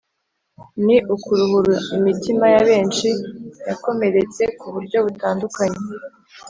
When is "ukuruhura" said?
1.15-1.75